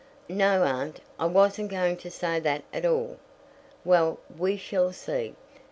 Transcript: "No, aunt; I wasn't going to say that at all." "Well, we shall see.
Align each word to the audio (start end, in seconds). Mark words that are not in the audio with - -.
"No, 0.29 0.63
aunt; 0.63 0.99
I 1.19 1.27
wasn't 1.27 1.69
going 1.69 1.95
to 1.97 2.09
say 2.09 2.39
that 2.39 2.63
at 2.73 2.85
all." 2.87 3.17
"Well, 3.85 4.17
we 4.35 4.57
shall 4.57 4.91
see. 4.93 5.35